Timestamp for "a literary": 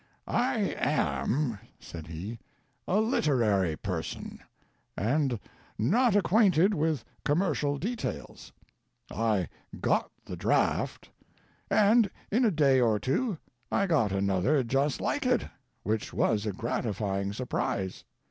2.87-3.75